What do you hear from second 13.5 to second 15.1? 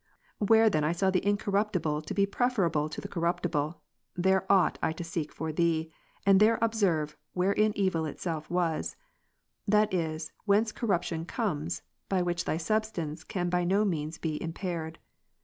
no means be impaired.